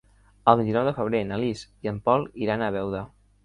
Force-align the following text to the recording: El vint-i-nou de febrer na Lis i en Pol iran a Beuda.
El 0.53 0.57
vint-i-nou 0.61 0.87
de 0.87 0.93
febrer 1.01 1.21
na 1.33 1.39
Lis 1.43 1.63
i 1.87 1.95
en 1.95 2.03
Pol 2.11 2.29
iran 2.47 2.69
a 2.71 2.75
Beuda. 2.81 3.07